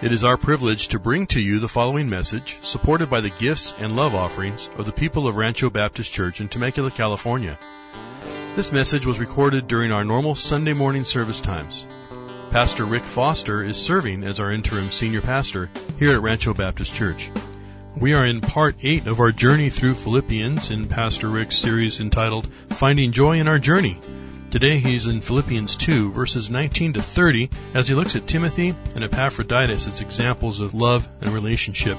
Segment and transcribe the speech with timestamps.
[0.00, 3.74] It is our privilege to bring to you the following message, supported by the gifts
[3.80, 7.58] and love offerings of the people of Rancho Baptist Church in Temecula, California.
[8.54, 11.84] This message was recorded during our normal Sunday morning service times.
[12.52, 15.68] Pastor Rick Foster is serving as our interim senior pastor
[15.98, 17.32] here at Rancho Baptist Church.
[17.96, 22.46] We are in part 8 of our journey through Philippians in Pastor Rick's series entitled
[22.70, 23.98] Finding Joy in Our Journey.
[24.50, 29.04] Today he's in Philippians 2 verses 19 to 30 as he looks at Timothy and
[29.04, 31.98] Epaphroditus as examples of love and relationship.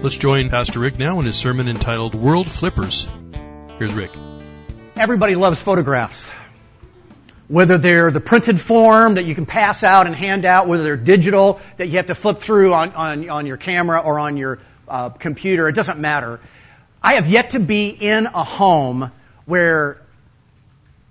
[0.00, 3.06] Let's join Pastor Rick now in his sermon entitled World Flippers.
[3.78, 4.10] Here's Rick.
[4.96, 6.30] Everybody loves photographs.
[7.48, 10.96] Whether they're the printed form that you can pass out and hand out, whether they're
[10.96, 14.60] digital that you have to flip through on, on, on your camera or on your
[14.88, 16.40] uh, computer, it doesn't matter.
[17.02, 19.12] I have yet to be in a home
[19.44, 20.00] where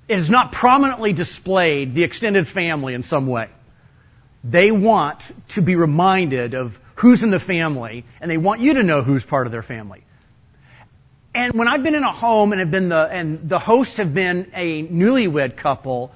[0.08, 3.50] it is not prominently displayed the extended family in some way.
[4.44, 5.20] They want
[5.50, 9.26] to be reminded of who's in the family, and they want you to know who's
[9.26, 10.04] part of their family.
[11.34, 14.14] And when I've been in a home and have been the and the hosts have
[14.14, 16.14] been a newlywed couple,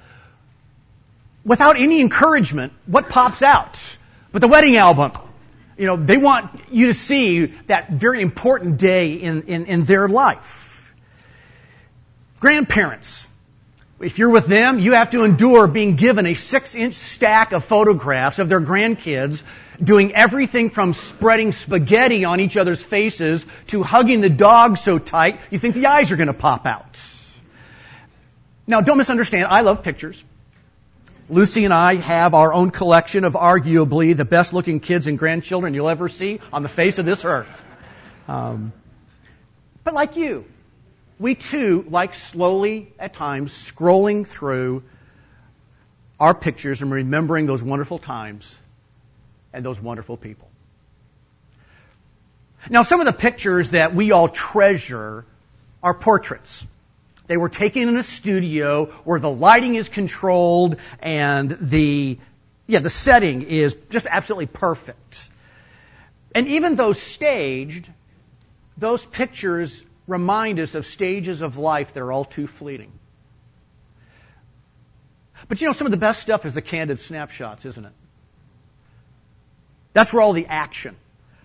[1.43, 3.77] without any encouragement, what pops out?
[4.31, 5.11] But the wedding album.
[5.77, 10.09] You know, they want you to see that very important day in, in, in their
[10.09, 10.93] life.
[12.41, 13.25] Grandparents
[14.01, 17.65] if you're with them, you have to endure being given a six inch stack of
[17.65, 19.43] photographs of their grandkids
[19.83, 25.39] doing everything from spreading spaghetti on each other's faces to hugging the dog so tight
[25.51, 26.99] you think the eyes are going to pop out.
[28.67, 29.47] Now, don't misunderstand.
[29.47, 30.23] I love pictures.
[31.29, 35.73] Lucy and I have our own collection of arguably the best looking kids and grandchildren
[35.73, 37.63] you'll ever see on the face of this earth.
[38.27, 38.73] Um,
[39.83, 40.45] but like you,
[41.19, 44.83] we too like slowly at times scrolling through
[46.19, 48.57] our pictures and remembering those wonderful times
[49.53, 50.49] and those wonderful people.
[52.69, 55.25] Now, some of the pictures that we all treasure
[55.81, 56.65] are portraits.
[57.27, 62.17] They were taken in a studio where the lighting is controlled and the,
[62.67, 65.29] yeah, the setting is just absolutely perfect.
[66.33, 67.87] And even though staged,
[68.77, 72.91] those pictures remind us of stages of life that are all too fleeting.
[75.47, 77.91] But you know, some of the best stuff is the candid snapshots, isn't it?
[79.93, 80.95] That's where all the action.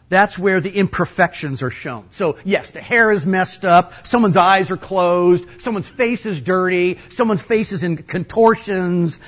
[0.09, 2.07] That's where the imperfections are shown.
[2.13, 6.99] So yes, the hair is messed up, someone's eyes are closed, someone's face is dirty,
[7.11, 9.19] someone's face is in contortions.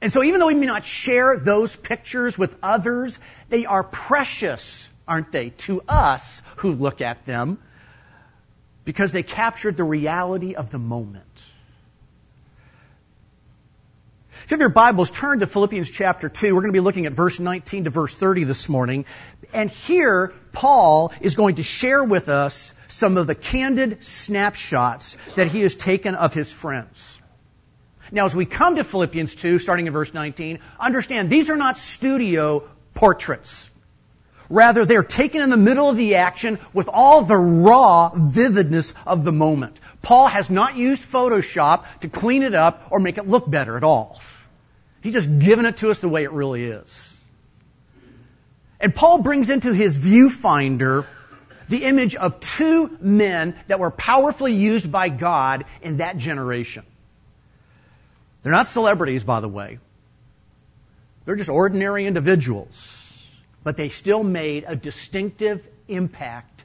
[0.00, 3.18] And so even though we may not share those pictures with others,
[3.48, 7.58] they are precious, aren't they, to us who look at them
[8.84, 11.24] because they captured the reality of the moment.
[14.44, 16.54] If you have your Bibles, turn to Philippians chapter 2.
[16.54, 19.04] We're going to be looking at verse 19 to verse 30 this morning.
[19.52, 25.46] And here, Paul is going to share with us some of the candid snapshots that
[25.46, 27.18] he has taken of his friends.
[28.10, 31.78] Now, as we come to Philippians 2, starting in verse 19, understand these are not
[31.78, 32.64] studio
[32.94, 33.70] portraits.
[34.50, 39.24] Rather, they're taken in the middle of the action with all the raw vividness of
[39.24, 39.78] the moment.
[40.02, 43.84] Paul has not used Photoshop to clean it up or make it look better at
[43.84, 44.20] all.
[45.02, 47.16] He's just given it to us the way it really is.
[48.80, 51.06] And Paul brings into his viewfinder
[51.68, 56.82] the image of two men that were powerfully used by God in that generation.
[58.42, 59.78] They're not celebrities, by the way.
[61.24, 62.99] They're just ordinary individuals
[63.62, 66.64] but they still made a distinctive impact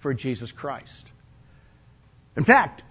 [0.00, 1.06] for Jesus Christ.
[2.36, 2.82] In fact,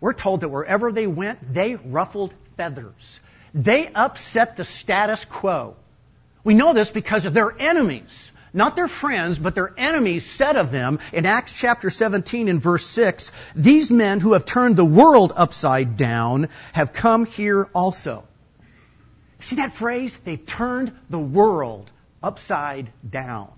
[0.00, 3.20] we're told that wherever they went, they ruffled feathers.
[3.54, 5.76] They upset the status quo.
[6.44, 8.30] We know this because of their enemies.
[8.54, 12.86] Not their friends, but their enemies said of them in Acts chapter 17 and verse
[12.86, 18.24] 6, these men who have turned the world upside down have come here also.
[19.40, 20.16] See that phrase?
[20.24, 21.90] They've turned the world
[22.22, 23.50] upside down.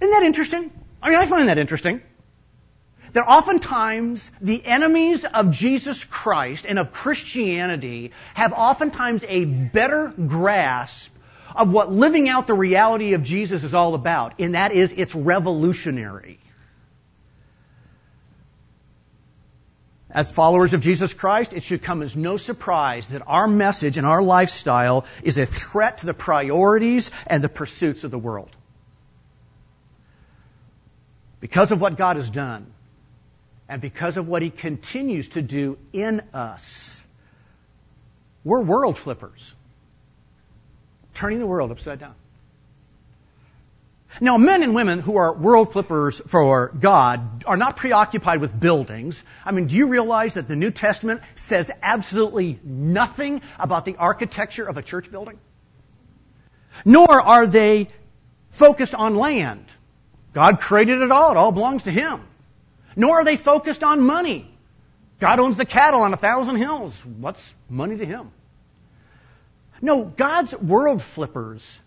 [0.00, 0.70] Isn't that interesting?
[1.02, 2.00] I mean, I find that interesting.
[3.12, 11.12] That oftentimes the enemies of Jesus Christ and of Christianity have oftentimes a better grasp
[11.54, 15.14] of what living out the reality of Jesus is all about, and that is it's
[15.14, 16.38] revolutionary.
[20.14, 24.06] As followers of Jesus Christ, it should come as no surprise that our message and
[24.06, 28.50] our lifestyle is a threat to the priorities and the pursuits of the world.
[31.40, 32.66] Because of what God has done,
[33.70, 37.02] and because of what He continues to do in us,
[38.44, 39.52] we're world flippers,
[41.14, 42.14] turning the world upside down.
[44.20, 49.22] Now, men and women who are world flippers for God are not preoccupied with buildings.
[49.44, 54.66] I mean, do you realize that the New Testament says absolutely nothing about the architecture
[54.66, 55.38] of a church building?
[56.84, 57.88] Nor are they
[58.50, 59.64] focused on land.
[60.34, 61.30] God created it all.
[61.32, 62.20] It all belongs to Him.
[62.94, 64.46] Nor are they focused on money.
[65.20, 66.94] God owns the cattle on a thousand hills.
[67.18, 68.30] What's money to Him?
[69.80, 71.78] No, God's world flippers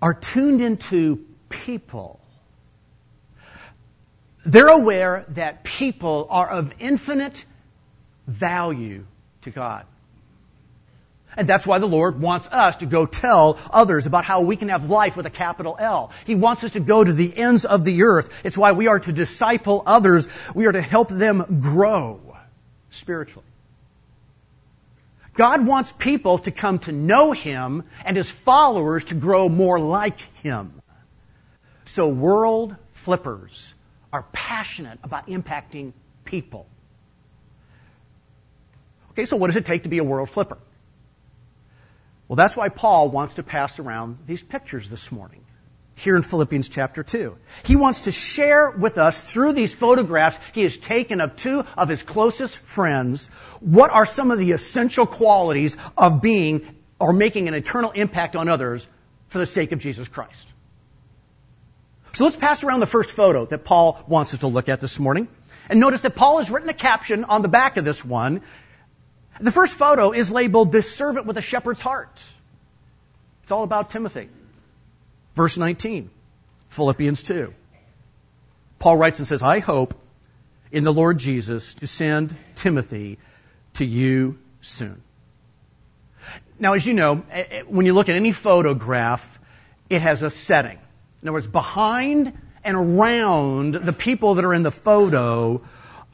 [0.00, 2.20] are tuned into people.
[4.44, 7.44] They're aware that people are of infinite
[8.26, 9.04] value
[9.42, 9.84] to God.
[11.36, 14.70] And that's why the Lord wants us to go tell others about how we can
[14.70, 16.10] have life with a capital L.
[16.24, 18.30] He wants us to go to the ends of the earth.
[18.42, 20.28] It's why we are to disciple others.
[20.54, 22.20] We are to help them grow
[22.90, 23.45] spiritually.
[25.36, 30.18] God wants people to come to know Him and His followers to grow more like
[30.42, 30.72] Him.
[31.84, 33.72] So world flippers
[34.12, 35.92] are passionate about impacting
[36.24, 36.66] people.
[39.12, 40.58] Okay, so what does it take to be a world flipper?
[42.28, 45.45] Well, that's why Paul wants to pass around these pictures this morning
[45.96, 47.36] here in Philippians chapter 2.
[47.64, 51.88] He wants to share with us through these photographs he has taken of two of
[51.88, 53.28] his closest friends
[53.60, 56.66] what are some of the essential qualities of being
[57.00, 58.86] or making an eternal impact on others
[59.28, 60.46] for the sake of Jesus Christ.
[62.12, 64.98] So let's pass around the first photo that Paul wants us to look at this
[64.98, 65.28] morning.
[65.68, 68.42] And notice that Paul has written a caption on the back of this one.
[69.40, 72.22] The first photo is labeled The Servant with a Shepherd's Heart.
[73.42, 74.28] It's all about Timothy.
[75.36, 76.08] Verse 19,
[76.70, 77.52] Philippians 2.
[78.78, 79.94] Paul writes and says, I hope
[80.72, 83.18] in the Lord Jesus to send Timothy
[83.74, 84.98] to you soon.
[86.58, 89.38] Now, as you know, eh, eh, when you look at any photograph,
[89.90, 90.78] it has a setting.
[91.20, 92.32] In other words, behind
[92.64, 95.60] and around the people that are in the photo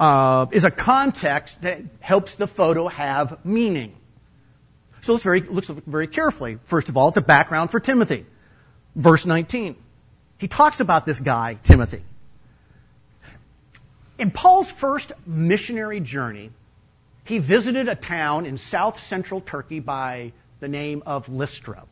[0.01, 3.95] uh, is a context that helps the photo have meaning.
[5.03, 6.59] So let's very, look very carefully.
[6.65, 8.27] First of all, at the background for Timothy.
[8.95, 9.77] Verse 19.
[10.39, 12.03] He talks about this guy, Timothy.
[14.19, 16.51] In Paul's first missionary journey,
[17.25, 21.85] he visited a town in south central Turkey by the name of Lystra.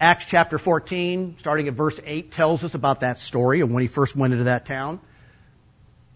[0.00, 3.88] Acts chapter 14, starting at verse 8, tells us about that story of when he
[3.88, 4.98] first went into that town.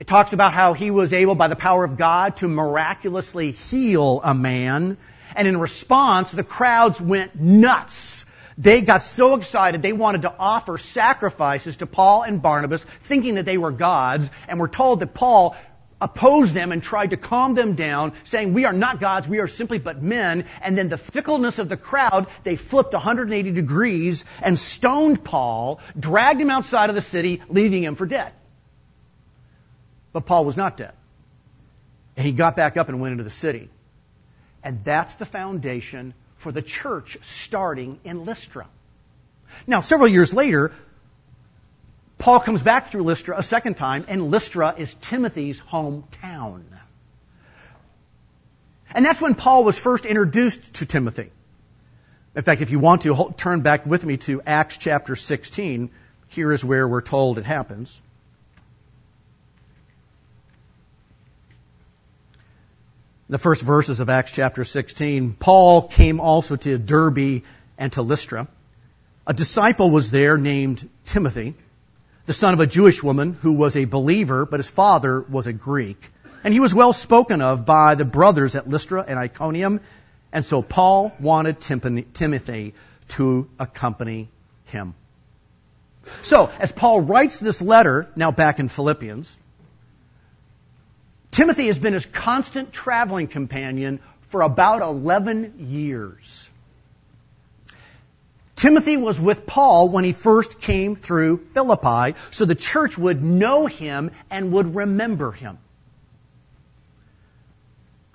[0.01, 4.21] It talks about how he was able, by the power of God, to miraculously heal
[4.23, 4.97] a man.
[5.35, 8.26] And in response, the crowds went nuts
[8.59, 13.45] they got so excited they wanted to offer sacrifices to Paul and Barnabas, thinking that
[13.45, 15.57] they were gods, and were told that Paul
[16.01, 19.49] opposed them and tried to calm them down, saying, We are not gods, we are
[19.49, 20.45] simply but men.
[20.63, 26.41] And then the fickleness of the crowd, they flipped 180 degrees and stoned Paul, dragged
[26.41, 28.33] him outside of the city, leaving him for dead.
[30.13, 30.93] But Paul was not dead.
[32.17, 33.69] And he got back up and went into the city.
[34.63, 36.15] And that's the foundation
[36.47, 38.69] for the church starting in Lystra.
[39.67, 40.71] Now, several years later,
[42.19, 46.63] Paul comes back through Lystra a second time, and Lystra is Timothy's hometown.
[48.95, 51.31] And that's when Paul was first introduced to Timothy.
[52.37, 55.91] In fact, if you want to, turn back with me to Acts chapter 16.
[56.29, 58.01] Here is where we're told it happens.
[63.29, 67.43] The first verses of Acts chapter 16, Paul came also to Derbe
[67.77, 68.47] and to Lystra.
[69.27, 71.55] A disciple was there named Timothy,
[72.27, 75.53] the son of a Jewish woman who was a believer, but his father was a
[75.53, 76.11] Greek.
[76.45, 79.81] And he was well spoken of by the brothers at Lystra and Iconium.
[80.33, 82.75] And so Paul wanted Timothy
[83.09, 84.29] to accompany
[84.67, 84.95] him.
[86.23, 89.37] So, as Paul writes this letter, now back in Philippians,
[91.37, 96.49] Timothy has been his constant traveling companion for about 11 years.
[98.57, 103.67] Timothy was with Paul when he first came through Philippi, so the church would know
[103.67, 105.59] him and would remember him.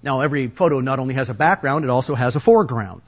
[0.01, 3.03] Now, every photo not only has a background, it also has a foreground.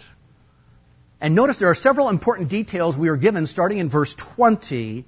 [1.21, 5.05] And notice there are several important details we are given starting in verse 20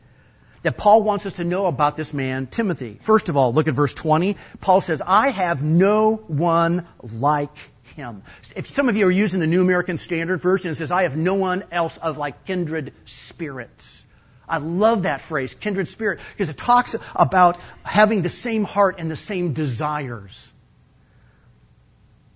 [0.66, 2.98] that Paul wants us to know about this man, Timothy.
[3.04, 4.36] First of all, look at verse 20.
[4.62, 7.56] Paul says, I have no one like
[7.96, 8.24] him.
[8.56, 11.16] If some of you are using the New American Standard Version, it says, I have
[11.16, 14.04] no one else of like kindred spirits.
[14.50, 19.12] I love that phrase, kindred spirit, because it talks about having the same heart and
[19.12, 20.50] the same desires.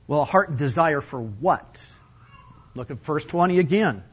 [0.08, 1.84] Well, a heart and desire for what?
[2.76, 4.04] Look at verse 20 again.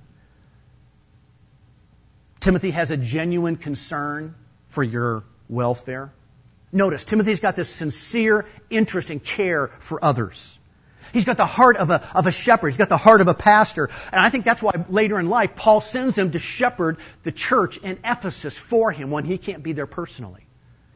[2.46, 4.32] Timothy has a genuine concern
[4.70, 6.12] for your welfare.
[6.70, 10.56] Notice, Timothy's got this sincere interest and care for others.
[11.12, 12.68] He's got the heart of a, of a shepherd.
[12.68, 13.90] He's got the heart of a pastor.
[14.12, 17.78] And I think that's why later in life, Paul sends him to shepherd the church
[17.78, 20.42] in Ephesus for him when he can't be there personally.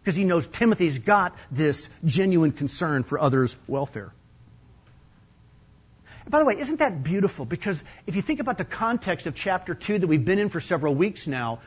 [0.04, 4.12] Because he knows Timothy's got this genuine concern for others' welfare.
[6.30, 7.44] By the way, isn't that beautiful?
[7.44, 10.60] Because if you think about the context of chapter 2 that we've been in for
[10.60, 11.58] several weeks now,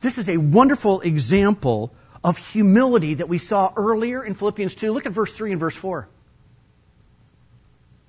[0.00, 1.92] this is a wonderful example
[2.24, 4.92] of humility that we saw earlier in Philippians 2.
[4.92, 6.08] Look at verse 3 and verse 4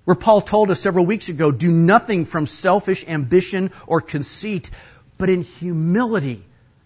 [0.05, 4.71] where Paul told us several weeks ago, do nothing from selfish ambition or conceit,
[5.19, 6.41] but in humility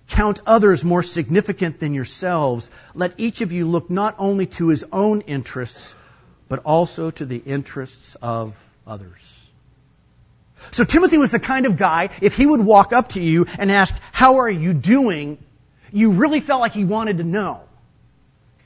[0.09, 2.69] count others more significant than yourselves.
[2.93, 5.95] Let each of you look not only to his own interests,
[6.49, 9.39] but also to the interests of others.
[10.71, 13.71] So Timothy was the kind of guy, if he would walk up to you and
[13.71, 15.37] ask, how are you doing?
[15.91, 17.61] You really felt like he wanted to know.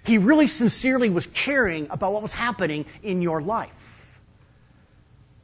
[0.05, 3.83] He really sincerely was caring about what was happening in your life.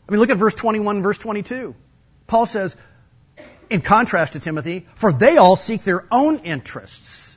[0.08, 1.76] I mean, look at verse 21 verse 22.
[2.28, 2.78] Paul says,
[3.70, 7.36] in contrast to Timothy, for they all seek their own interests,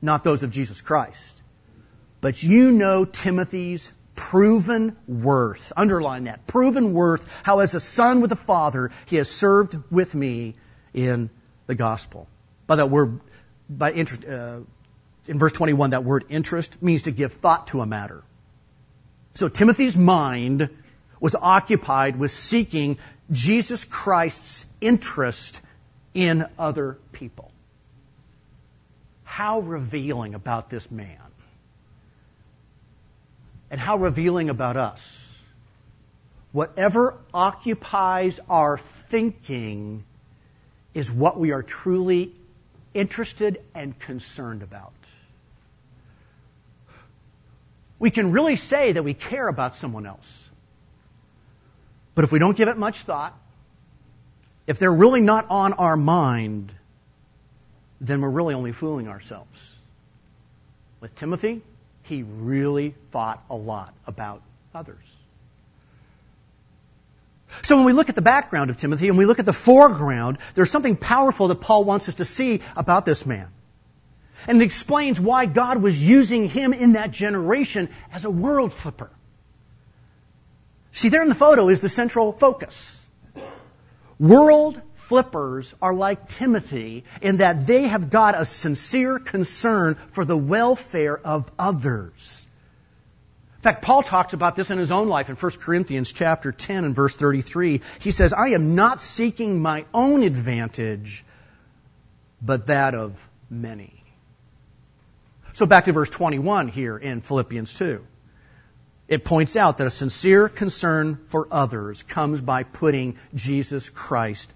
[0.00, 1.34] not those of Jesus Christ.
[2.20, 5.72] But you know Timothy's proven worth.
[5.76, 6.46] Underline that.
[6.46, 7.26] Proven worth.
[7.42, 10.54] How as a son with a father, he has served with me
[10.94, 11.30] in
[11.66, 12.28] the gospel.
[12.66, 13.20] By that word,
[13.68, 14.60] by interest, uh,
[15.26, 18.22] in verse 21, that word interest means to give thought to a matter.
[19.34, 20.68] So Timothy's mind
[21.20, 22.98] was occupied with seeking
[23.30, 25.60] Jesus Christ's interest
[26.12, 27.50] in other people.
[29.24, 31.16] How revealing about this man.
[33.72, 35.24] And how revealing about us.
[36.52, 38.76] Whatever occupies our
[39.08, 40.04] thinking
[40.92, 42.30] is what we are truly
[42.92, 44.92] interested and concerned about.
[47.98, 50.30] We can really say that we care about someone else.
[52.14, 53.32] But if we don't give it much thought,
[54.66, 56.70] if they're really not on our mind,
[58.02, 59.48] then we're really only fooling ourselves.
[61.00, 61.62] With Timothy,
[62.12, 64.42] he really thought a lot about
[64.74, 64.98] others.
[67.62, 70.38] So when we look at the background of Timothy and we look at the foreground,
[70.54, 73.48] there's something powerful that Paul wants us to see about this man.
[74.46, 79.10] And it explains why God was using him in that generation as a world flipper.
[80.92, 83.00] See, there in the photo is the central focus.
[84.18, 84.80] World
[85.12, 91.18] flippers are like Timothy in that they have got a sincere concern for the welfare
[91.18, 92.46] of others.
[93.58, 96.86] In fact, Paul talks about this in his own life in 1 Corinthians chapter 10
[96.86, 97.82] and verse 33.
[98.00, 101.26] He says, I am not seeking my own advantage,
[102.40, 103.14] but that of
[103.50, 103.92] many.
[105.52, 108.02] So back to verse 21 here in Philippians 2.
[109.08, 114.50] It points out that a sincere concern for others comes by putting Jesus Christ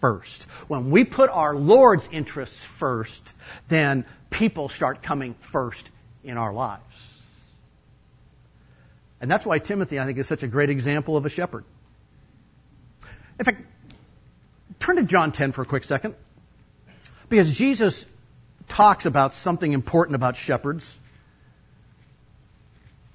[0.00, 0.44] first.
[0.68, 3.32] When we put our Lord's interests first,
[3.68, 5.88] then people start coming first
[6.24, 6.82] in our lives.
[9.20, 11.64] And that's why Timothy, I think, is such a great example of a shepherd.
[13.38, 13.62] In fact,
[14.78, 16.14] turn to John 10 for a quick second.
[17.28, 18.06] Because Jesus
[18.68, 20.98] talks about something important about shepherds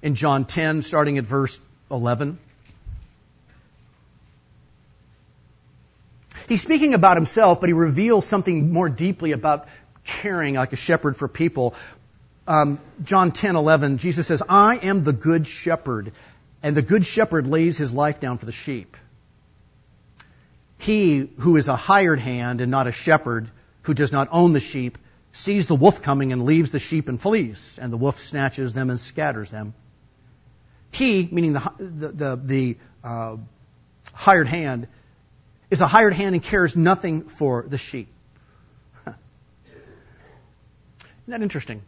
[0.02, 1.58] in John 10, starting at verse
[1.90, 2.38] 11.
[6.48, 9.66] He's speaking about himself, but he reveals something more deeply about
[10.04, 11.74] caring like a shepherd for people.
[12.46, 16.12] Um, John 10, 11, Jesus says, I am the good shepherd,
[16.62, 18.96] and the good shepherd lays his life down for the sheep.
[20.78, 23.48] He who is a hired hand and not a shepherd,
[23.82, 24.98] who does not own the sheep,
[25.32, 28.90] sees the wolf coming and leaves the sheep and flees, and the wolf snatches them
[28.90, 29.74] and scatters them.
[30.92, 33.36] He, meaning the, the, the, the uh,
[34.12, 34.86] hired hand,
[35.70, 38.08] is a hired hand and cares nothing for the sheep.
[39.06, 39.16] Isn't
[41.28, 41.82] that interesting?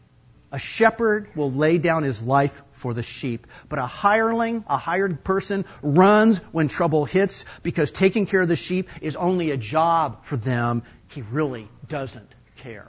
[0.51, 5.23] A shepherd will lay down his life for the sheep, but a hireling, a hired
[5.23, 10.25] person, runs when trouble hits because taking care of the sheep is only a job
[10.25, 10.83] for them.
[11.11, 12.87] He really doesn't care.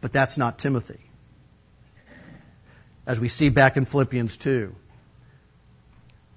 [0.00, 1.00] But that's not Timothy
[3.06, 4.74] as we see back in Philippians 2.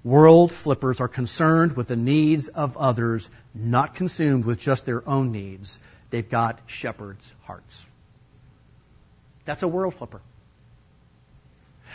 [0.06, 5.32] World flippers are concerned with the needs of others, not consumed with just their own
[5.32, 5.80] needs.
[6.10, 7.84] They've got shepherds' hearts.
[9.46, 10.20] That's a world flipper.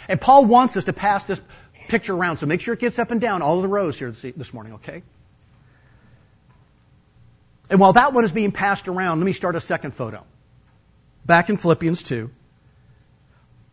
[0.10, 1.40] And Paul wants us to pass this
[1.88, 4.12] picture around, so make sure it gets up and down all of the rows here
[4.12, 5.04] this morning, okay?
[7.70, 10.22] And while that one is being passed around, let me start a second photo.
[11.26, 12.30] Back in Philippians 2,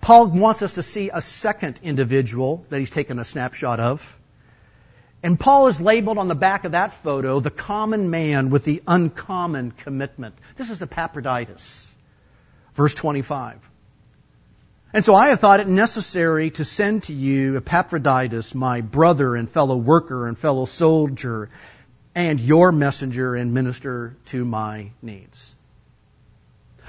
[0.00, 4.14] Paul wants us to see a second individual that he's taken a snapshot of.
[5.22, 8.82] And Paul is labeled on the back of that photo the common man with the
[8.86, 10.34] uncommon commitment.
[10.56, 11.92] This is Epaphroditus.
[12.74, 13.58] Verse 25.
[14.92, 19.50] And so I have thought it necessary to send to you Epaphroditus, my brother and
[19.50, 21.50] fellow worker and fellow soldier,
[22.14, 25.54] and your messenger and minister to my needs.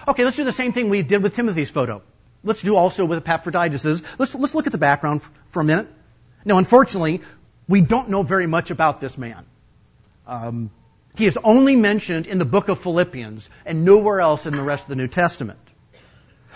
[0.07, 2.01] Okay, let's do the same thing we did with Timothy's photo.
[2.43, 4.01] Let's do also with Epaphroditus's.
[4.17, 5.88] Let's, let's look at the background for a minute.
[6.45, 7.21] Now, unfortunately,
[7.70, 9.46] we don't know very much about this man.
[10.28, 10.72] Um,
[11.16, 14.84] he is only mentioned in the book of Philippians and nowhere else in the rest
[14.84, 15.60] of the New Testament.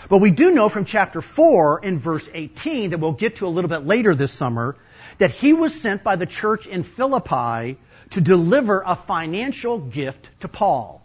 [0.08, 3.48] But we do know from chapter 4 in verse 18 that we'll get to a
[3.48, 4.76] little bit later this summer
[5.18, 7.78] that he was sent by the church in Philippi
[8.10, 11.00] to deliver a financial gift to Paul.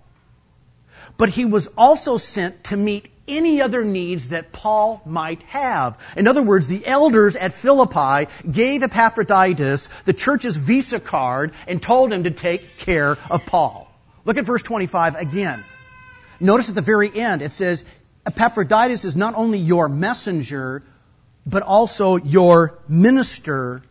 [1.17, 5.97] But he was also sent to meet any other needs that Paul might have.
[6.17, 12.11] In other words, the elders at Philippi gave Epaphroditus the church's visa card and told
[12.11, 13.89] him to take care of Paul.
[14.25, 15.63] Look at verse 25 again.
[16.39, 17.83] Notice at the very end it says,
[18.25, 20.83] Epaphroditus is not only your messenger,
[21.45, 23.81] but also your minister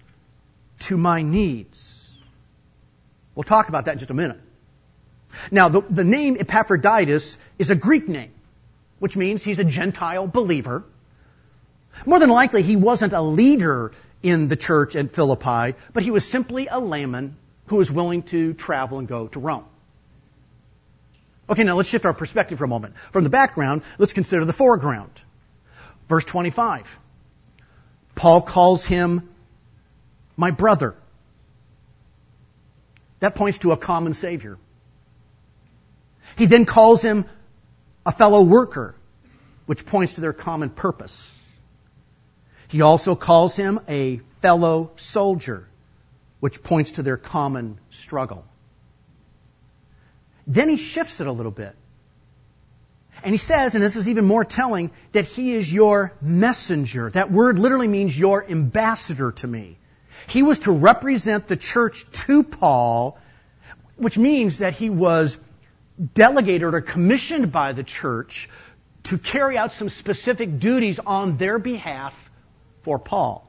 [0.80, 2.10] to my needs.
[3.34, 4.38] We'll talk about that in just a minute.
[5.50, 8.32] Now, the, the name Epaphroditus is a Greek name,
[8.98, 10.84] which means he's a Gentile believer.
[12.06, 16.28] More than likely, he wasn't a leader in the church at Philippi, but he was
[16.28, 17.36] simply a layman
[17.66, 19.64] who was willing to travel and go to Rome.
[21.50, 22.94] Okay, now let's shift our perspective for a moment.
[23.12, 25.10] From the background, let's consider the foreground.
[26.08, 26.98] Verse 25.
[28.14, 29.28] Paul calls him
[30.36, 30.94] my brother.
[33.20, 34.58] That points to a common Savior.
[36.36, 37.24] He then calls him
[38.08, 38.94] a fellow worker,
[39.66, 41.38] which points to their common purpose.
[42.68, 45.68] He also calls him a fellow soldier,
[46.40, 48.46] which points to their common struggle.
[50.46, 51.76] Then he shifts it a little bit.
[53.22, 57.10] And he says, and this is even more telling, that he is your messenger.
[57.10, 59.76] That word literally means your ambassador to me.
[60.28, 63.18] He was to represent the church to Paul,
[63.96, 65.36] which means that he was
[66.14, 68.48] delegated or commissioned by the church
[69.04, 72.14] to carry out some specific duties on their behalf
[72.82, 73.44] for Paul.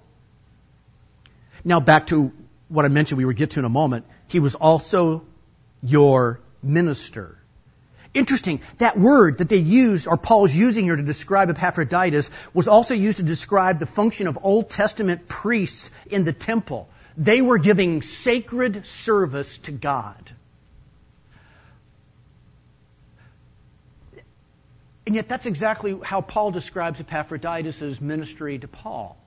[1.63, 2.31] Now back to
[2.69, 4.05] what I mentioned we would get to in a moment.
[4.27, 5.23] He was also
[5.83, 7.35] your minister.
[8.13, 12.95] Interesting, that word that they used, or Paul's using here to describe Epaphroditus, was also
[12.95, 16.89] used to describe the function of Old Testament priests in the temple.
[17.17, 20.31] They were giving sacred service to God.
[25.09, 29.17] And yet that's exactly how Paul describes Epaphroditus' ministry to Paul.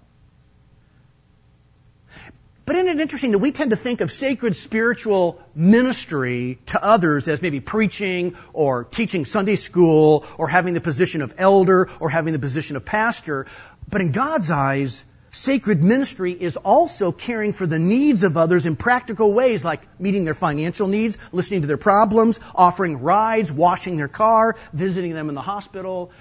[2.64, 7.26] But isn't it interesting that we tend to think of sacred spiritual ministry to others
[7.26, 12.32] as maybe preaching or teaching Sunday school or having the position of elder or having
[12.32, 13.48] the position of pastor.
[13.88, 18.76] But in God's eyes, sacred ministry is also caring for the needs of others in
[18.76, 24.08] practical ways like meeting their financial needs, listening to their problems, offering rides, washing their
[24.08, 26.12] car, visiting them in the hospital.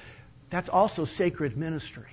[0.49, 2.03] That's also sacred ministry.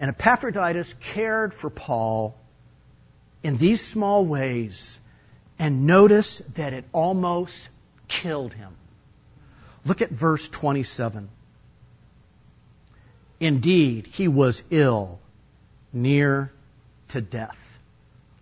[0.00, 2.34] And Epaphroditus cared for Paul
[3.42, 4.98] in these small ways.
[5.58, 7.56] And notice that it almost
[8.08, 8.72] killed him.
[9.86, 11.28] Look at verse 27.
[13.44, 15.20] Indeed, he was ill,
[15.92, 16.50] near
[17.08, 17.58] to death.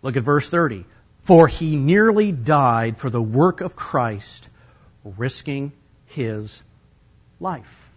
[0.00, 0.84] Look at verse 30.
[1.24, 4.48] For he nearly died for the work of Christ,
[5.18, 5.72] risking
[6.06, 6.62] his
[7.40, 7.88] life.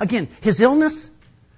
[0.00, 1.08] Again, his illness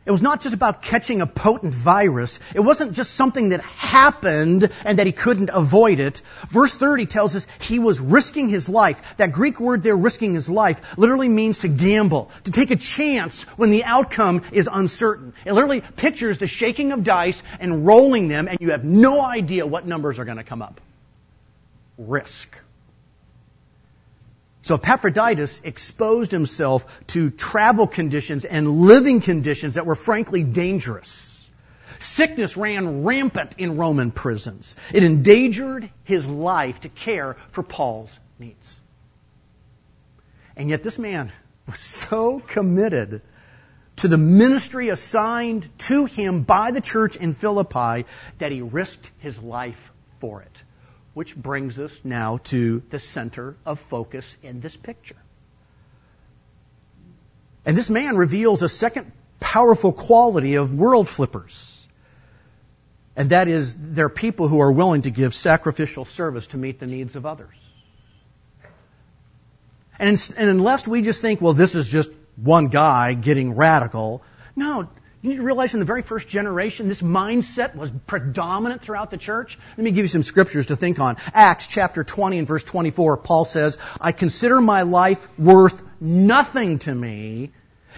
[0.06, 2.38] it was not just about catching a potent virus.
[2.54, 6.22] It wasn't just something that happened and that he couldn't avoid it.
[6.48, 9.16] Verse 30 tells us he was risking his life.
[9.16, 13.42] That Greek word there, risking his life, literally means to gamble, to take a chance
[13.58, 15.34] when the outcome is uncertain.
[15.44, 19.66] It literally pictures the shaking of dice and rolling them and you have no idea
[19.66, 20.80] what numbers are going to come up.
[21.98, 22.56] Risk.
[24.66, 31.48] So Epaphroditus exposed himself to travel conditions and living conditions that were frankly dangerous.
[32.00, 34.74] Sickness ran rampant in Roman prisons.
[34.92, 38.80] It endangered his life to care for Paul's needs.
[40.56, 41.30] And yet this man
[41.68, 43.22] was so committed
[43.98, 48.04] to the ministry assigned to him by the church in Philippi
[48.40, 50.62] that he risked his life for it.
[51.16, 55.16] Which brings us now to the center of focus in this picture.
[57.64, 61.82] And this man reveals a second powerful quality of world flippers.
[63.16, 66.86] And that is they're people who are willing to give sacrificial service to meet the
[66.86, 67.56] needs of others.
[69.98, 74.22] And, and unless we just think, well, this is just one guy getting radical,
[74.54, 74.86] no,
[75.22, 79.16] you need to realize in the very first generation, this mindset was predominant throughout the
[79.16, 79.58] church.
[79.76, 81.16] Let me give you some scriptures to think on.
[81.32, 86.94] Acts chapter 20 and verse 24, Paul says, I consider my life worth nothing to
[86.94, 87.50] me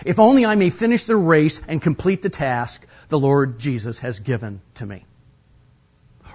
[0.04, 4.20] if only I may finish the race and complete the task the Lord Jesus has
[4.20, 5.04] given to me.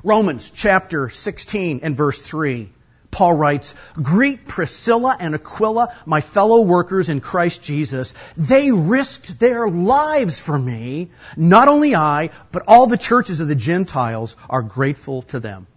[0.03, 2.69] Romans chapter 16 and verse 3.
[3.13, 8.13] Paul writes, Greet Priscilla and Aquila, my fellow workers in Christ Jesus.
[8.35, 11.09] They risked their lives for me.
[11.37, 15.67] Not only I, but all the churches of the Gentiles are grateful to them.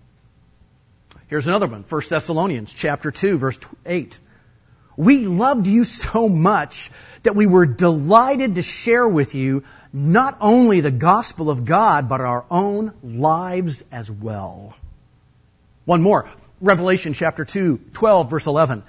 [1.29, 4.18] Here's another one, 1 Thessalonians chapter 2, verse 8.
[4.96, 6.90] We loved you so much
[7.22, 12.20] that we were delighted to share with you not only the gospel of God, but
[12.20, 14.75] our own lives as well.
[15.85, 16.31] One more.
[16.61, 18.83] Revelation chapter 2, 12, verse 11.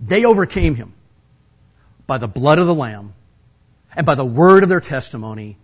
[0.00, 0.92] They overcame him
[2.06, 3.12] by the blood of the Lamb
[3.94, 5.56] and by the word of their testimony,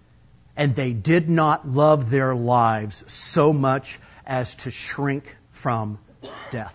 [0.56, 5.98] and they did not love their lives so much as to shrink from
[6.50, 6.74] death.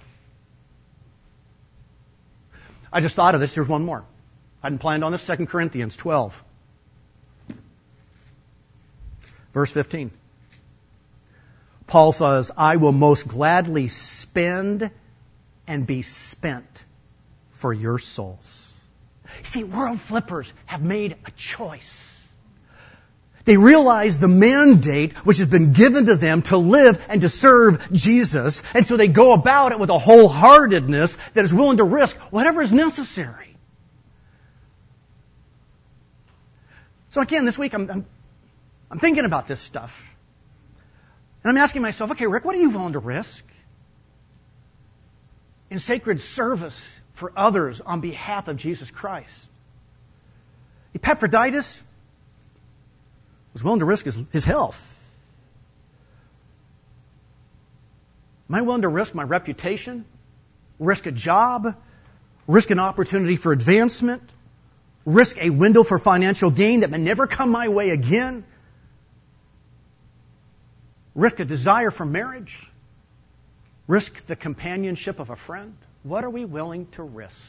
[2.94, 3.54] I just thought of this.
[3.54, 4.04] Here's one more.
[4.64, 5.26] I hadn't planned on this.
[5.26, 6.44] 2 Corinthians 12.
[9.54, 10.12] Verse 15.
[11.92, 14.92] Paul says, I will most gladly spend
[15.68, 16.86] and be spent
[17.52, 18.72] for your souls.
[19.44, 22.08] See, world flippers have made a choice.
[23.44, 27.92] They realize the mandate which has been given to them to live and to serve
[27.92, 32.16] Jesus, and so they go about it with a wholeheartedness that is willing to risk
[32.32, 33.54] whatever is necessary.
[37.10, 38.06] So again, this week I'm, I'm,
[38.90, 40.08] I'm thinking about this stuff.
[41.44, 43.44] And I'm asking myself, okay, Rick, what are you willing to risk?
[45.70, 46.80] In sacred service
[47.14, 49.34] for others on behalf of Jesus Christ.
[50.94, 51.82] Epaphroditus
[53.54, 54.88] was willing to risk his, his health.
[58.50, 60.06] Am I willing to risk my reputation?
[60.80, 61.76] Risk a job?
[62.48, 64.22] Risk an opportunity for advancement?
[65.06, 68.44] risk a window for financial gain that may never come my way again,
[71.16, 72.66] risk a desire for marriage,
[73.88, 75.76] risk the companionship of a friend.
[76.04, 77.42] What are we willing to risk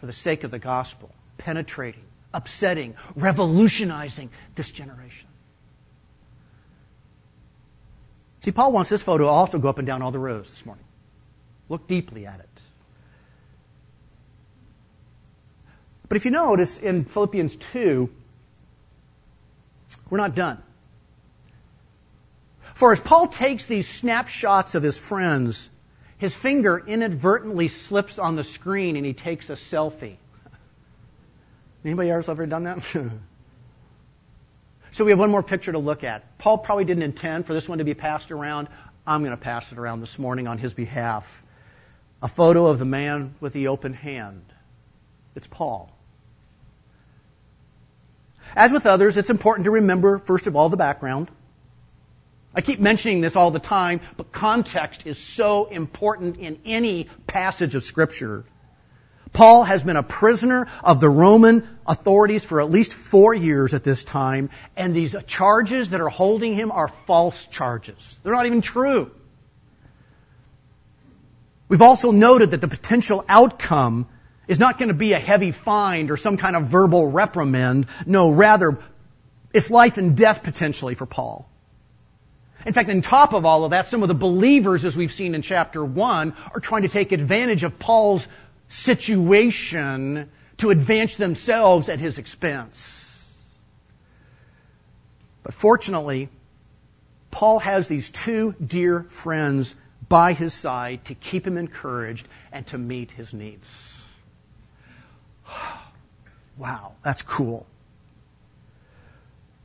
[0.00, 5.28] for the sake of the gospel, penetrating, upsetting, revolutionizing this generation?
[8.44, 10.66] See, Paul wants this photo to also go up and down all the rows this
[10.66, 10.84] morning.
[11.68, 12.48] Look deeply at it.
[16.08, 18.10] But if you notice in Philippians 2,
[20.10, 20.62] we're not done.
[22.74, 25.68] For as Paul takes these snapshots of his friends,
[26.18, 30.16] his finger inadvertently slips on the screen and he takes a selfie.
[31.84, 32.82] Anybody else ever done that?
[34.92, 36.38] so we have one more picture to look at.
[36.38, 38.68] Paul probably didn't intend for this one to be passed around.
[39.06, 41.42] I'm going to pass it around this morning on his behalf.
[42.22, 44.42] A photo of the man with the open hand.
[45.36, 45.92] It's Paul.
[48.56, 51.28] As with others, it's important to remember, first of all, the background.
[52.54, 57.74] I keep mentioning this all the time, but context is so important in any passage
[57.74, 58.44] of Scripture.
[59.32, 63.82] Paul has been a prisoner of the Roman authorities for at least four years at
[63.82, 68.20] this time, and these charges that are holding him are false charges.
[68.22, 69.10] They're not even true.
[71.68, 74.06] We've also noted that the potential outcome
[74.46, 77.88] is not going to be a heavy fine or some kind of verbal reprimand.
[78.06, 78.78] No, rather,
[79.52, 81.48] it's life and death potentially for Paul.
[82.66, 85.34] In fact, on top of all of that, some of the believers, as we've seen
[85.34, 88.26] in chapter 1, are trying to take advantage of Paul's
[88.68, 93.00] situation to advance themselves at his expense.
[95.42, 96.30] But fortunately,
[97.30, 99.74] Paul has these two dear friends
[100.08, 104.02] by his side to keep him encouraged and to meet his needs.
[106.56, 107.66] wow, that's cool.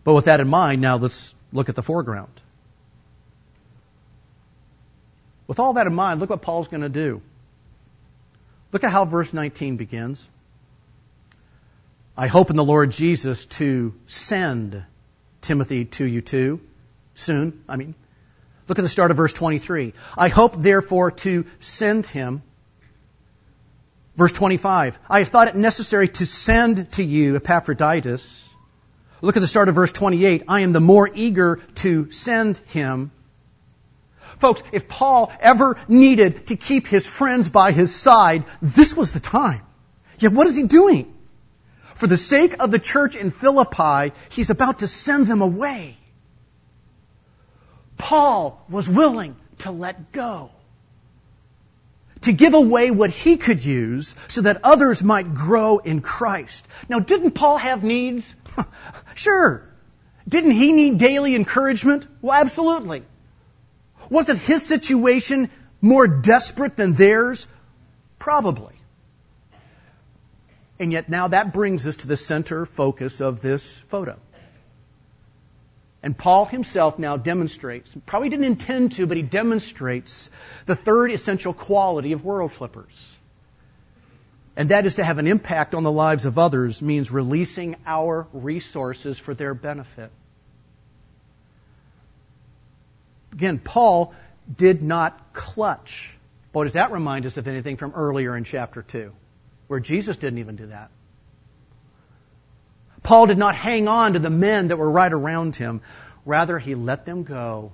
[0.03, 2.31] But with that in mind, now let's look at the foreground.
[5.49, 7.23] With all that in mind, look what Paul's going to do.
[8.71, 10.29] Look at how verse 19 begins.
[12.15, 14.83] I hope in the Lord Jesus to send
[15.41, 16.61] Timothy to you too,
[17.15, 17.95] soon, I mean.
[18.67, 19.93] Look at the start of verse 23.
[20.15, 22.43] I hope therefore to send him.
[24.15, 24.99] Verse 25.
[25.09, 28.47] I have thought it necessary to send to you Epaphroditus.
[29.23, 30.43] Look at the start of verse 28.
[30.47, 33.09] I am the more eager to send him.
[34.39, 39.19] Folks, if Paul ever needed to keep his friends by his side, this was the
[39.19, 39.61] time.
[40.17, 41.13] Yet what is he doing?
[41.95, 45.97] For the sake of the church in Philippi, he's about to send them away.
[47.97, 50.51] Paul was willing to let go.
[52.21, 56.65] To give away what he could use so that others might grow in Christ.
[56.87, 58.33] Now, didn't Paul have needs?
[59.15, 59.63] sure.
[60.27, 62.07] Didn't he need daily encouragement?
[62.21, 63.03] Well, absolutely.
[64.09, 65.49] Wasn't his situation
[65.81, 67.47] more desperate than theirs?
[68.17, 68.73] Probably.
[70.79, 74.17] And yet now that brings us to the center focus of this photo.
[76.01, 80.29] And Paul himself now demonstrates, probably didn't intend to, but he demonstrates
[80.65, 82.93] the third essential quality of world flippers.
[84.55, 88.27] And that is to have an impact on the lives of others means releasing our
[88.31, 90.11] resources for their benefit.
[93.33, 94.13] Again, Paul
[94.57, 96.15] did not clutch.
[96.51, 99.11] Boy, does that remind us of anything from earlier in chapter 2,
[99.67, 100.89] where Jesus didn't even do that.
[103.03, 105.81] Paul did not hang on to the men that were right around him.
[106.25, 107.71] Rather, he let them go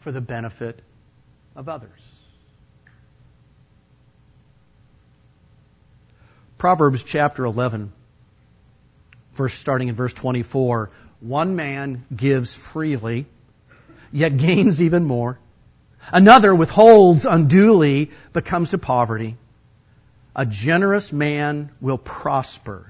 [0.00, 0.78] for the benefit
[1.54, 1.90] of others.
[6.58, 7.92] Proverbs chapter 11,
[9.34, 10.90] verse starting in verse 24.
[11.20, 13.26] One man gives freely,
[14.12, 15.38] yet gains even more.
[16.12, 19.36] Another withholds unduly, but comes to poverty.
[20.34, 22.86] A generous man will prosper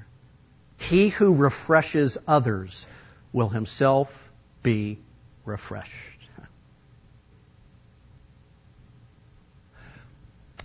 [0.78, 2.86] he who refreshes others
[3.32, 4.28] will himself
[4.62, 4.98] be
[5.44, 5.92] refreshed.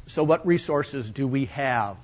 [0.08, 1.96] So, what resources do we have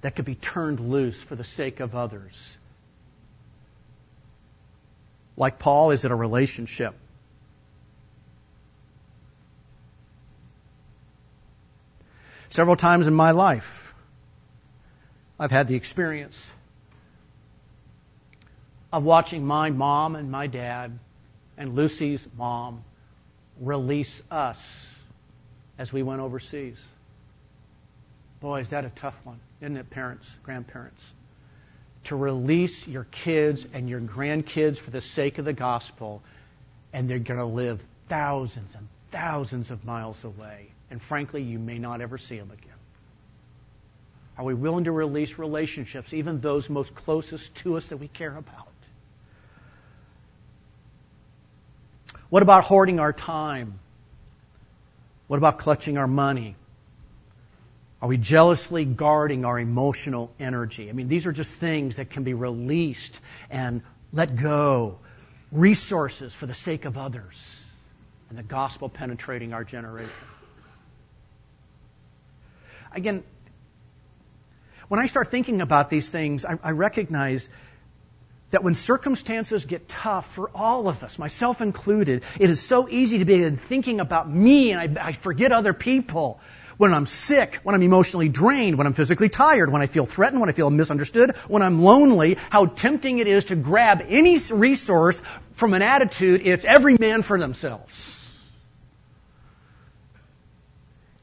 [0.00, 2.56] that could be turned loose for the sake of others?
[5.36, 6.94] Like Paul, is it a relationship?
[12.54, 13.92] Several times in my life,
[15.40, 16.48] I've had the experience
[18.92, 20.96] of watching my mom and my dad
[21.58, 22.84] and Lucy's mom
[23.60, 24.86] release us
[25.78, 26.76] as we went overseas.
[28.40, 31.02] Boy, is that a tough one, isn't it, parents, grandparents?
[32.04, 36.22] To release your kids and your grandkids for the sake of the gospel,
[36.92, 40.68] and they're going to live thousands and thousands of miles away.
[40.90, 42.70] And frankly, you may not ever see them again.
[44.36, 48.36] Are we willing to release relationships, even those most closest to us that we care
[48.36, 48.68] about?
[52.30, 53.78] What about hoarding our time?
[55.28, 56.56] What about clutching our money?
[58.02, 60.90] Are we jealously guarding our emotional energy?
[60.90, 63.18] I mean, these are just things that can be released
[63.50, 64.98] and let go.
[65.52, 67.62] Resources for the sake of others
[68.28, 70.10] and the gospel penetrating our generation.
[72.94, 73.24] Again,
[74.88, 77.48] when I start thinking about these things, I, I recognize
[78.50, 83.18] that when circumstances get tough for all of us, myself included, it is so easy
[83.18, 86.40] to be thinking about me and I, I, forget other people.
[86.76, 90.40] When I'm sick, when I'm emotionally drained, when I'm physically tired, when I feel threatened,
[90.40, 95.20] when I feel misunderstood, when I'm lonely, how tempting it is to grab any resource
[95.54, 98.14] from an attitude, it's every man for themselves.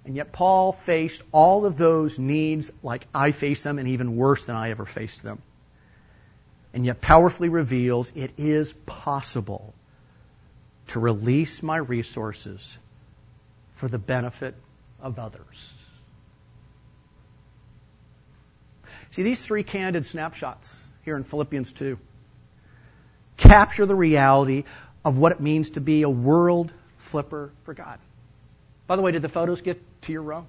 [0.05, 4.45] And yet Paul faced all of those needs like I face them and even worse
[4.45, 5.39] than I ever faced them
[6.73, 9.73] and yet powerfully reveals it is possible
[10.87, 12.77] to release my resources
[13.75, 14.55] for the benefit
[15.01, 15.73] of others.
[19.11, 21.97] See, these three candid snapshots here in Philippians 2
[23.37, 24.63] capture the reality
[25.03, 27.97] of what it means to be a world flipper for God.
[28.91, 30.45] By the way, did the photos get to your row?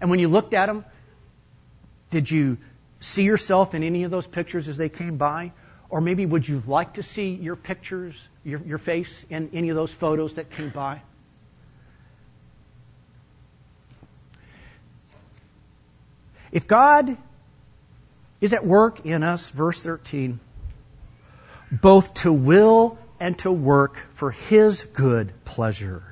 [0.00, 0.84] And when you looked at them,
[2.12, 2.56] did you
[3.00, 5.50] see yourself in any of those pictures as they came by?
[5.88, 9.74] Or maybe would you like to see your pictures, your, your face in any of
[9.74, 11.00] those photos that came by?
[16.52, 17.16] If God
[18.40, 20.38] is at work in us, verse 13,
[21.72, 26.04] both to will and to work for His good pleasure,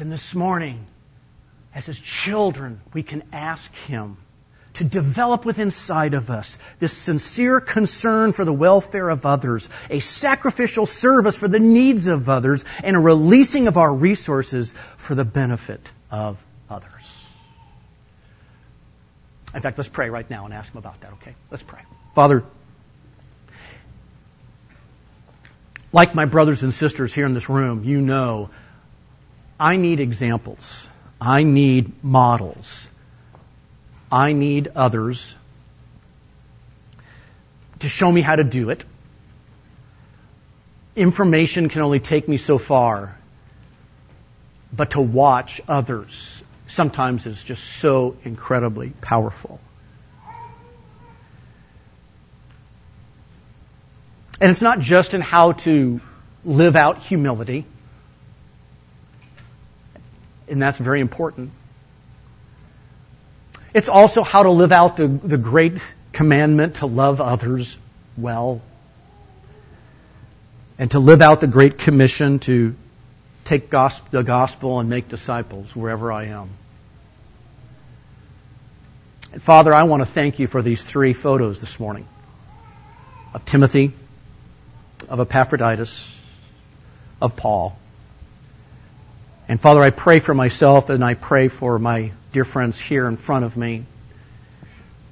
[0.00, 0.86] then this morning,
[1.74, 4.16] as His children, we can ask Him
[4.74, 10.00] to develop within inside of us this sincere concern for the welfare of others, a
[10.00, 15.24] sacrificial service for the needs of others, and a releasing of our resources for the
[15.24, 16.38] benefit of
[16.70, 16.90] others.
[19.54, 21.34] In fact, let's pray right now and ask Him about that, okay?
[21.50, 21.80] Let's pray.
[22.14, 22.42] Father,
[25.92, 28.48] like my brothers and sisters here in this room, you know
[29.60, 30.88] I need examples.
[31.20, 32.88] I need models.
[34.10, 35.36] I need others
[37.80, 38.84] to show me how to do it.
[40.96, 43.16] Information can only take me so far,
[44.72, 49.60] but to watch others sometimes is just so incredibly powerful.
[54.40, 56.00] And it's not just in how to
[56.44, 57.66] live out humility,
[60.50, 61.50] and that's very important.
[63.72, 65.74] It's also how to live out the, the great
[66.12, 67.76] commandment to love others
[68.16, 68.60] well
[70.78, 72.74] and to live out the Great Commission to
[73.44, 76.48] take the gospel and make disciples wherever I am.
[79.32, 82.06] And Father, I want to thank you for these three photos this morning
[83.34, 83.92] of Timothy,
[85.08, 86.08] of Epaphroditus,
[87.22, 87.76] of Paul.
[89.50, 93.16] And Father, I pray for myself and I pray for my dear friends here in
[93.16, 93.84] front of me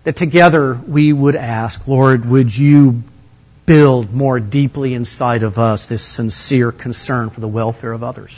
[0.05, 3.03] that together we would ask, Lord, would you
[3.66, 8.33] build more deeply inside of us this sincere concern for the welfare of others?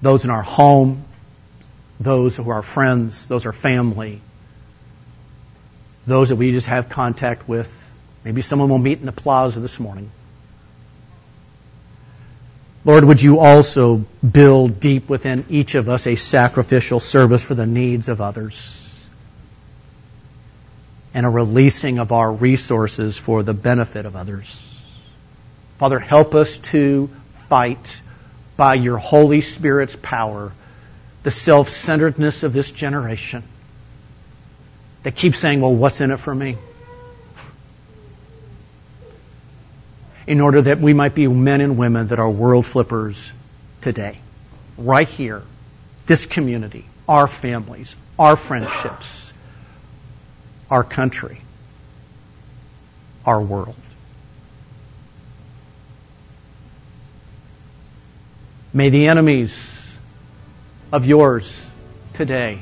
[0.00, 1.04] Those in our home,
[2.00, 4.22] those who are friends, those are family,
[6.06, 7.70] those that we just have contact with.
[8.24, 10.10] Maybe someone will meet in the plaza this morning.
[12.84, 17.66] Lord, would you also build deep within each of us a sacrificial service for the
[17.66, 18.80] needs of others?
[21.14, 24.60] and a releasing of our resources for the benefit of others.
[25.78, 27.08] Father, help us to
[27.48, 28.02] fight
[28.56, 30.52] by your Holy Spirit's power
[31.22, 33.44] the self centeredness of this generation
[35.04, 36.58] that keeps saying, well, what's in it for me?
[40.26, 43.30] In order that we might be men and women that are world flippers
[43.82, 44.18] today,
[44.78, 45.42] right here,
[46.06, 49.24] this community, our families, our friendships
[50.70, 51.40] our country,
[53.24, 53.76] our world.
[58.72, 59.88] May the enemies
[60.90, 61.64] of yours
[62.14, 62.58] today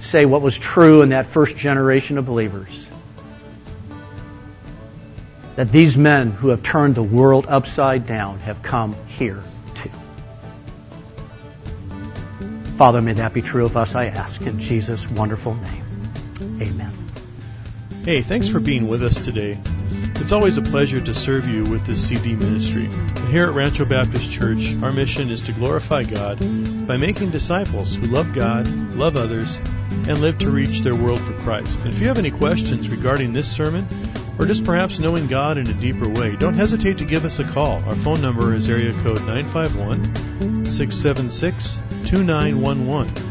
[0.00, 2.87] say what was true in that first generation of believers.
[5.58, 9.42] That these men who have turned the world upside down have come here
[9.74, 9.90] too.
[12.76, 15.84] Father, may that be true of us, I ask, in Jesus' wonderful name.
[16.62, 16.92] Amen.
[18.04, 19.58] Hey, thanks for being with us today.
[20.14, 22.88] It's always a pleasure to serve you with this CD ministry.
[23.32, 26.38] Here at Rancho Baptist Church, our mission is to glorify God
[26.86, 29.60] by making disciples who love God, love others,
[30.06, 31.80] and live to reach their world for Christ.
[31.80, 33.88] And if you have any questions regarding this sermon,
[34.38, 37.44] or just perhaps knowing God in a deeper way, don't hesitate to give us a
[37.44, 37.82] call.
[37.84, 43.28] Our phone number is area code 951 676 2911